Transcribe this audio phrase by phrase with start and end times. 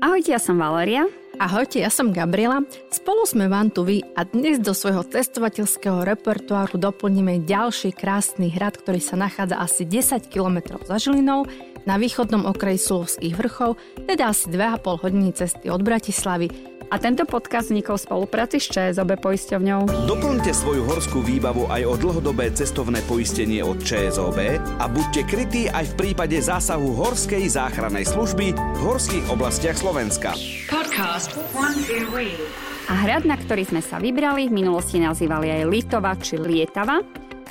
[0.00, 1.04] Ahojte, ja som Valeria.
[1.36, 2.64] Ahojte, ja som Gabriela.
[2.88, 8.80] Spolu sme vám tu vy a dnes do svojho cestovateľského repertoáru doplníme ďalší krásny hrad,
[8.80, 11.44] ktorý sa nachádza asi 10 km za Žilinou
[11.84, 13.76] na východnom okraji Sulovských vrchov,
[14.08, 16.48] teda asi 2,5 hodiny cesty od Bratislavy
[16.90, 20.10] a tento podcast vznikol v spolupráci s ČSOB poisťovňou.
[20.10, 25.94] Doplňte svoju horskú výbavu aj o dlhodobé cestovné poistenie od ČSOB a buďte krytí aj
[25.94, 30.34] v prípade zásahu Horskej záchrannej služby v horských oblastiach Slovenska.
[30.66, 31.30] Podcast
[32.90, 36.98] a hrad, na ktorý sme sa vybrali, v minulosti nazývali aj Litova či Lietava,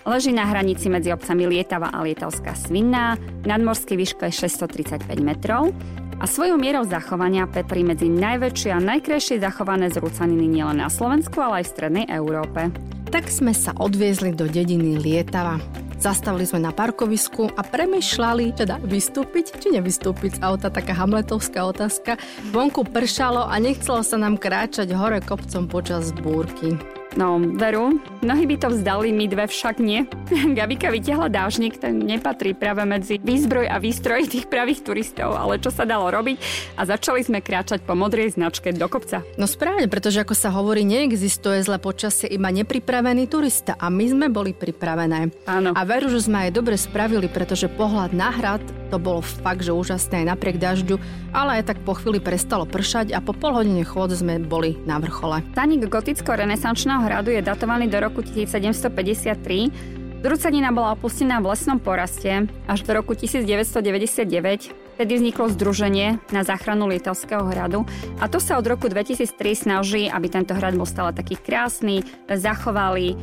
[0.08, 5.76] Leží na hranici medzi obcami Lietava a Lietavská Svinná, nadmorský výško je 635 metrov
[6.20, 11.64] a svojou mierou zachovania petrí medzi najväčšie a najkrajšie zachované zrúcaniny nielen na Slovensku, ale
[11.64, 12.68] aj v strednej Európe.
[13.08, 15.58] Tak sme sa odviezli do dediny Lietava.
[16.00, 22.16] Zastavili sme na parkovisku a premyšľali, teda vystúpiť či nevystúpiť z auta, taká hamletovská otázka.
[22.56, 26.99] Vonku pršalo a nechcelo sa nám kráčať hore kopcom počas búrky.
[27.18, 30.06] No, veru, mnohí by to vzdali, my dve však nie.
[30.58, 35.74] Gabika vytiahla dážnik, ten nepatrí práve medzi výzbroj a výstroj tých pravých turistov, ale čo
[35.74, 36.38] sa dalo robiť
[36.78, 39.26] a začali sme kráčať po modrej značke do kopca.
[39.42, 44.28] No správne, pretože ako sa hovorí, neexistuje zle počasie, iba nepripravený turista a my sme
[44.30, 45.34] boli pripravené.
[45.50, 45.74] Áno.
[45.74, 49.72] A veru, že sme aj dobre spravili, pretože pohľad na hrad to bolo fakt, že
[49.72, 50.98] úžasné aj napriek dažďu,
[51.32, 54.98] ale aj tak po chvíli prestalo pršať a po pol hodine chôd sme boli na
[54.98, 55.46] vrchole.
[55.54, 62.84] Taník goticko-renesančného hradu je datovaný do roku 1753 Zrúcanina bola opustená v lesnom poraste až
[62.84, 67.88] do roku 1999 Vtedy vzniklo združenie na záchranu Lietavského hradu
[68.20, 73.16] a to sa od roku 2003 snaží, aby tento hrad bol stále taký krásny, zachovali,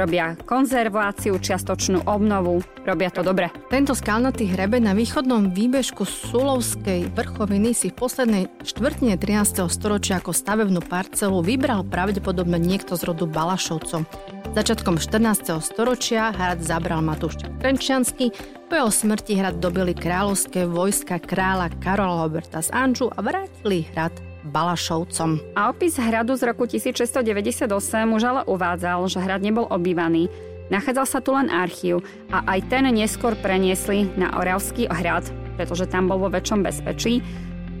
[0.00, 3.52] robia konzerváciu, čiastočnú obnovu, robia to dobre.
[3.68, 9.66] Tento skalnatý hrebe na východnom výbežku Sulovskej vrchoviny si v poslednej štvrtine 13.
[9.68, 14.04] storočia ako stavebnú parcelu vybral pravdepodobne niekto z rodu Balašovcov.
[14.50, 15.62] Začiatkom 14.
[15.62, 18.34] storočia hrad zabral Matúš Trenčiansky,
[18.66, 24.14] po jeho smrti hrad dobili kráľovské vojska kráľa Karola Roberta z Anžu a vrátili hrad
[24.46, 25.54] Balašovcom.
[25.54, 27.66] A opis hradu z roku 1698
[28.10, 30.26] už ale uvádzal, že hrad nebol obývaný.
[30.70, 35.26] Nachádzal sa tu len archív a aj ten neskôr preniesli na Oravský hrad,
[35.58, 37.18] pretože tam bol vo väčšom bezpečí.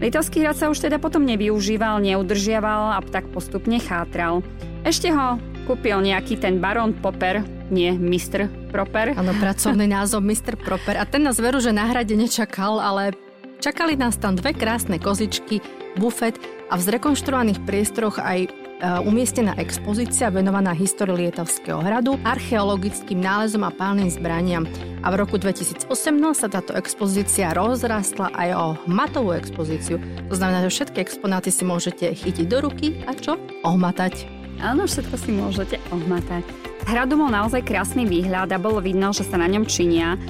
[0.02, 4.42] Litovský hrad sa už teda potom nevyužíval, neudržiaval a tak postupne chátral.
[4.82, 5.38] Ešte ho
[5.70, 8.50] kúpil nejaký ten barón Popper, nie Mr.
[8.74, 9.14] Proper.
[9.14, 10.58] Áno, pracovný názov Mr.
[10.58, 10.98] Proper.
[10.98, 13.14] A ten nás veru, že na hrade nečakal, ale
[13.62, 15.62] čakali nás tam dve krásne kozičky,
[15.94, 16.34] bufet
[16.70, 24.08] a v zrekonštruovaných priestoroch aj umiestnená expozícia venovaná histórii Lietavského hradu, archeologickým nálezom a pálnym
[24.08, 24.64] zbraniam.
[25.04, 25.88] A v roku 2018
[26.36, 30.00] sa táto expozícia rozrastla aj o matovú expozíciu.
[30.28, 33.36] To znamená, že všetky exponáty si môžete chytiť do ruky a čo?
[33.64, 34.28] Ohmatať.
[34.60, 36.44] Áno, všetko si môžete ohmatať.
[36.84, 40.20] Hradu mal naozaj krásny výhľad a bolo vidno, že sa na ňom činia.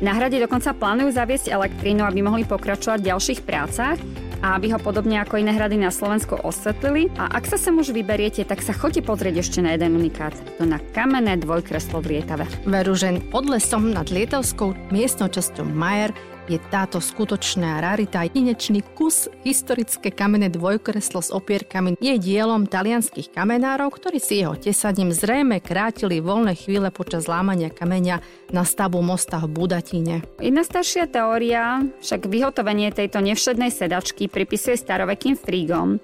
[0.00, 3.98] Na hrade dokonca plánujú zaviesť elektrínu, aby mohli pokračovať v ďalších prácach
[4.40, 7.12] a aby ho podobne ako iné hrady na Slovensku osvetlili.
[7.20, 10.32] A ak sa sem už vyberiete, tak sa chodite pozrieť ešte na jeden unikát.
[10.60, 12.48] To na kamenné dvojkreslo v Lietave.
[12.64, 16.12] Veru, že pod lesom nad Lietavskou miestnou časťou Majer
[16.50, 18.26] je táto skutočná rarita.
[18.26, 25.14] Jedinečný kus historické kamenné dvojkreslo s opierkami je dielom talianských kamenárov, ktorí si jeho tesaním
[25.14, 28.18] zrejme krátili voľné chvíle počas lámania kameňa
[28.50, 30.26] na stavu mosta v Budatíne.
[30.42, 36.02] Jedna staršia teória však vyhotovenie tejto nevšednej sedačky pripisuje starovekým frígom,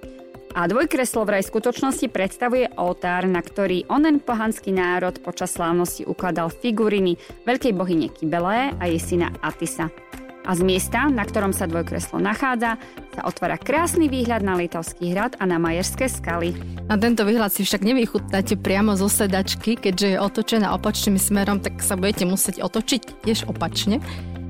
[0.57, 6.49] a dvojkreslo vraj v skutočnosti predstavuje oltár, na ktorý onen pohanský národ počas slávnosti ukladal
[6.49, 9.93] figuriny veľkej bohyne Kybelé a jej syna Atisa
[10.47, 12.79] a z miesta, na ktorom sa dvojkreslo nachádza,
[13.13, 16.55] sa otvára krásny výhľad na Litovský hrad a na Majerské skaly.
[16.87, 21.83] Na tento výhľad si však nevychutnáte priamo zo sedačky, keďže je otočená opačným smerom, tak
[21.83, 23.99] sa budete musieť otočiť tiež opačne.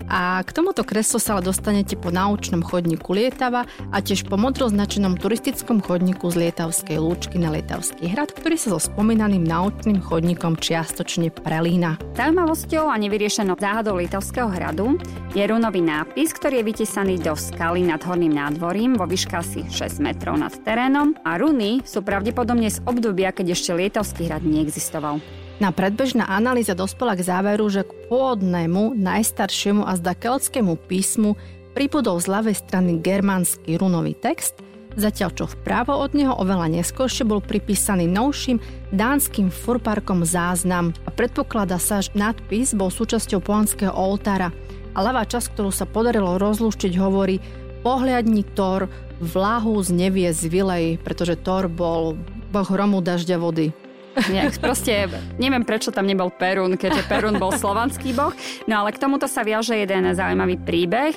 [0.06, 5.18] A k tomuto kreslu sa ale dostanete po náučnom chodníku Lietava a tiež po modroznačenom
[5.18, 11.34] turistickom chodníku z Lietavskej lúčky na Lietavský hrad, ktorý sa so spomínaným náučným chodníkom čiastočne
[11.34, 11.98] prelína.
[12.14, 14.94] Zaujímavosťou a nevyriešenou záhadou Lietavského hradu
[15.34, 19.98] je runový nápis, ktorý je vytesaný do skaly nad horným nádvorím vo výške asi 6
[19.98, 25.45] metrov nad terénom a runy sú pravdepodobne z obdobia, keď ešte Lietavský hrad neexistoval.
[25.56, 31.32] Na predbežná analýza dospela k záveru, že k pôvodnému, najstaršiemu a zda keltskému písmu
[31.72, 34.60] pripudol z ľavej strany germánsky runový text,
[35.00, 38.60] zatiaľ čo vpravo od neho oveľa neskôršie bol pripísaný novším
[38.92, 44.52] dánskym furparkom záznam a predpokladá sa, že nadpis bol súčasťou polanského oltára
[44.92, 47.40] a ľavá časť, ktorú sa podarilo rozlúštiť, hovorí
[47.80, 48.92] pohľadni Thor,
[49.24, 52.16] vlahu z nevie z Vilej, pretože Thor bol
[52.52, 53.85] boh hromu, dažďa, vody.
[54.16, 58.32] Nejak, proste neviem, prečo tam nebol Perún, keďže Perún bol slovanský boh.
[58.64, 61.12] No ale k tomuto sa viaže jeden zaujímavý príbeh.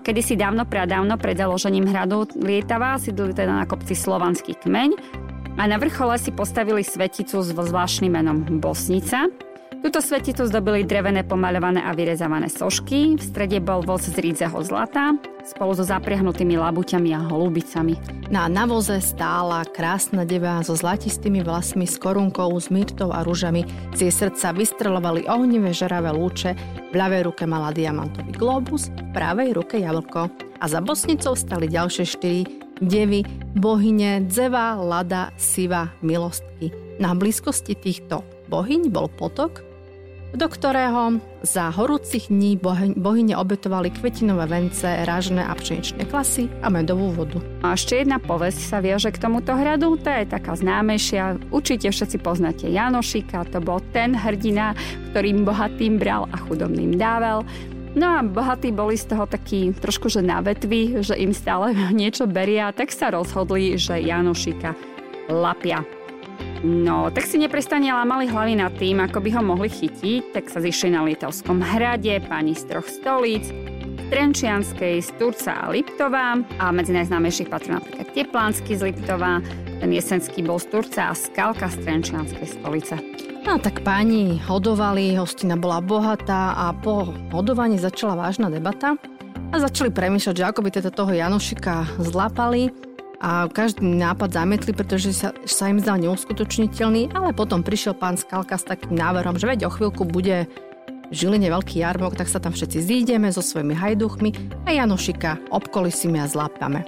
[0.00, 4.90] Kedy si dávno, pradávno pred založením hradu Lietava sídli teda na kopci slovanský kmeň
[5.60, 9.28] a na vrchole si postavili sveticu s zvláštnym menom Bosnica.
[9.82, 15.18] Túto sveticu zdobili drevené pomaľované a vyrezávané sošky, v strede bol voz z rídzeho zlata,
[15.42, 17.98] spolu so zapriahnutými labuťami a holubicami.
[18.30, 23.66] Na navoze stála krásna deva so zlatistými vlasmi, s korunkou, s myrtou a rúžami.
[23.90, 26.54] Z jej srdca vystrelovali ohnivé žeravé lúče,
[26.88, 30.30] v ľavej ruke mala diamantový globus, v pravej ruke jablko.
[30.62, 32.46] A za bosnicou stali ďalšie štyri
[32.78, 33.26] devy,
[33.58, 36.70] bohyne, dzeva, lada, siva, milostky.
[37.02, 39.71] Na blízkosti týchto bohyň bol potok,
[40.32, 42.56] do ktorého za horúcich dní
[42.96, 47.38] bohyne obetovali kvetinové vence, rážne a pšeničné klasy a medovú vodu.
[47.60, 51.52] A ešte jedna povesť sa viaže k tomuto hradu, tá je taká známejšia.
[51.52, 54.72] Určite všetci poznáte Janošika, to bol ten hrdina,
[55.12, 57.44] ktorým bohatým bral a chudobným dával.
[57.92, 62.24] No a bohatí boli z toho takí trošku že na vetvi, že im stále niečo
[62.24, 64.72] beria, tak sa rozhodli, že Janošika
[65.28, 66.01] lapia.
[66.62, 70.62] No, tak si neprestane lámali hlavy nad tým, ako by ho mohli chytiť, tak sa
[70.62, 73.50] zišli na Lietavskom hrade, pani z troch stolíc,
[74.14, 79.42] Trenčianskej, z Turca a Liptová a medzi najznámejších patrí napríklad Teplánsky z Liptova,
[79.82, 82.94] ten jesenský bol z Turca a Skalka z Trenčianskej stolice.
[83.42, 88.94] No tak páni hodovali, hostina bola bohatá a po hodovaní začala vážna debata
[89.50, 92.91] a začali premýšľať, že ako by teda toho Janošika zlapali
[93.22, 98.58] a každý nápad zametli, pretože sa, sa im zdal neuskutočniteľný, ale potom prišiel pán Skalka
[98.58, 100.50] s takým návrhom, že veď o chvíľku bude
[101.08, 104.30] v Žiline veľký jarmok, tak sa tam všetci zídeme so svojimi hajduchmi
[104.66, 106.82] a Janošika obkolisíme a zlápame.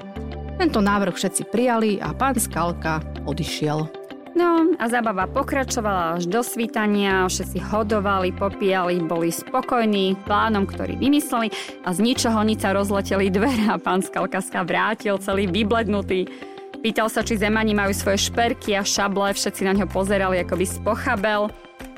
[0.59, 2.99] Tento návrh všetci prijali a pán Skalka
[3.31, 4.04] odišiel.
[4.35, 11.55] No a zábava pokračovala až do svítania, všetci hodovali, popíjali, boli spokojní plánom, ktorý vymysleli
[11.87, 16.27] a z ničoho nič sa rozleteli dvere a pán Skalkaska vrátil celý vyblednutý.
[16.83, 20.67] Pýtal sa, či zemani majú svoje šperky a šable, všetci na ňo pozerali, ako by
[20.67, 21.43] spochabel.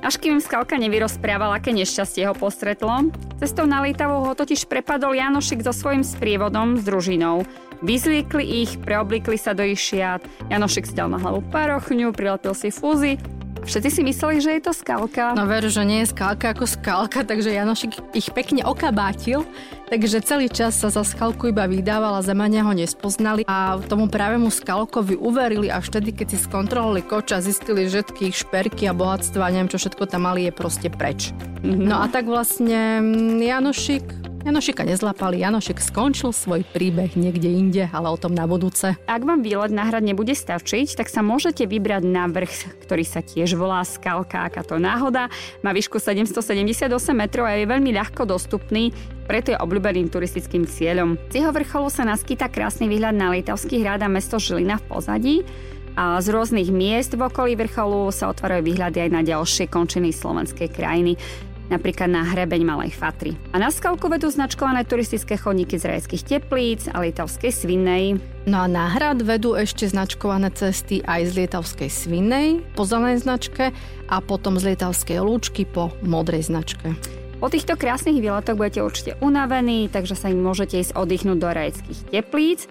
[0.04, 3.10] Až kým Skalka nevyrozprával, aké nešťastie ho postretlo,
[3.40, 7.48] cestou na Lietavu ho totiž prepadol Janošik so svojím sprievodom s družinou.
[7.84, 12.72] Vyzliekli ich, preoblikli sa do ich šiat, Janošik si dal na hlavu parochňu, prilepil si
[12.72, 13.20] fúzy
[13.66, 15.34] Všetci si mysleli, že je to skalka.
[15.34, 19.42] No veru, že nie je skalka ako skalka, takže Janošik ich pekne okabátil,
[19.90, 24.54] takže celý čas sa za skalku iba vydával a zemania ho nespoznali a tomu pravému
[24.54, 29.50] skalkovi uverili až vtedy, keď si skontrolovali koč a zistili, že všetky šperky a bohatstva
[29.50, 31.34] neviem čo všetko tam mali je proste preč.
[31.66, 31.90] Mm-hmm.
[31.90, 38.06] No a tak vlastne mm, Janošik Janošika nezlapali, Janošik skončil svoj príbeh niekde inde, ale
[38.06, 38.94] o tom na budúce.
[39.10, 43.26] Ak vám výlet na hrad nebude stačiť, tak sa môžete vybrať na vrch, ktorý sa
[43.26, 45.34] tiež volá Skalka, aká to náhoda.
[45.66, 48.94] Má výšku 778 metrov a je veľmi ľahko dostupný,
[49.26, 51.18] preto je obľúbeným turistickým cieľom.
[51.26, 55.36] Z jeho vrcholu sa naskytá krásny výhľad na Lietavský hrad a mesto Žilina v pozadí.
[55.98, 60.70] A z rôznych miest v okolí vrcholu sa otvárajú výhľady aj na ďalšie končiny slovenskej
[60.70, 61.18] krajiny
[61.68, 63.34] napríklad na hrebeň Malej Fatry.
[63.54, 68.18] A na skalku vedú značkované turistické chodníky z rajských teplíc a lietavskej svinnej.
[68.46, 73.74] No a na hrad vedú ešte značkované cesty aj z lietavskej svinnej po zelenej značke
[74.06, 76.94] a potom z lietavskej lúčky po modrej značke.
[77.36, 82.00] Po týchto krásnych výletoch budete určite unavení, takže sa im môžete ísť oddychnúť do rajských
[82.08, 82.64] teplíc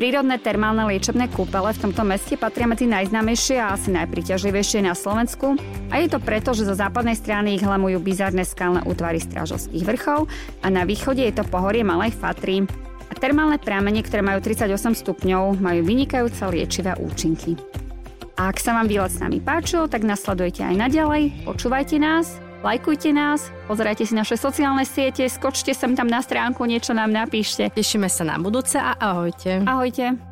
[0.00, 5.60] Prírodné termálne liečebné kúpele v tomto meste patria medzi najznámejšie a asi najpriťažlivejšie na Slovensku
[5.92, 10.24] a je to preto, že zo západnej strany ich hlamujú bizarné skalné útvary strážovských vrchov
[10.64, 12.64] a na východe je to pohorie Malej Fatry.
[13.10, 14.72] A termálne prámene, ktoré majú 38
[15.04, 17.60] stupňov, majú vynikajúce liečivé účinky.
[18.40, 23.08] A ak sa vám výlet s nami páčil, tak nasledujte aj naďalej, počúvajte nás Lajkujte
[23.16, 27.72] nás, pozerajte si naše sociálne siete, skočte sem tam na stránku, niečo nám napíšte.
[27.72, 29.64] Tešíme sa na budúce a ahojte.
[29.64, 30.29] Ahojte.